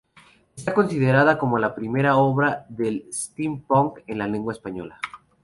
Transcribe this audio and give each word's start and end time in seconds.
Está 0.57 0.73
considerada 0.73 1.37
como 1.37 1.59
la 1.59 1.75
primera 1.75 2.15
obra 2.15 2.65
del 2.69 3.07
steampunk 3.13 3.99
en 4.07 4.31
lengua 4.33 4.51
española. 4.53 4.99